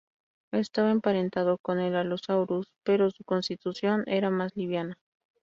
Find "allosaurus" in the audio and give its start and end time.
1.95-2.73